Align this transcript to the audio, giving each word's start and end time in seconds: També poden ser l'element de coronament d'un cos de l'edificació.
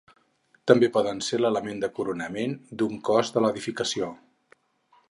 També 0.71 0.87
poden 0.95 1.21
ser 1.27 1.39
l'element 1.41 1.83
de 1.85 1.91
coronament 1.99 2.57
d'un 2.81 2.99
cos 3.11 3.31
de 3.37 3.47
l'edificació. 3.47 4.15